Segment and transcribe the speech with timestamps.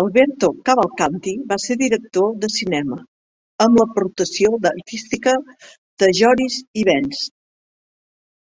[0.00, 3.00] Alberto Cavalcanti va ser director de cinema,
[3.68, 5.36] amb l'aportació artística
[6.06, 7.26] de Joris Ivens.